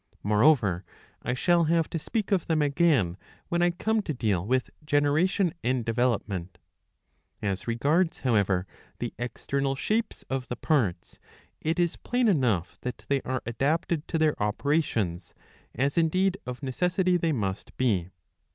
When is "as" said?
7.39-7.67, 15.75-15.97